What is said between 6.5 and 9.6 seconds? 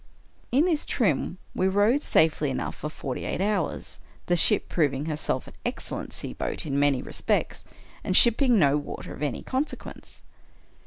in many respects, and shipping no water of any